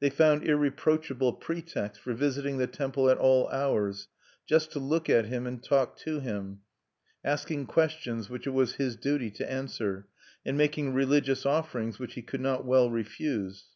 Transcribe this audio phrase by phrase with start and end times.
[0.00, 4.08] They found irreproachable pretexts for visiting the temple at all hours,
[4.44, 6.62] just to look at him and talk to him;
[7.24, 10.08] asking questions which it was his duty to answer,
[10.44, 13.66] and making religious offerings which he could not well refuse.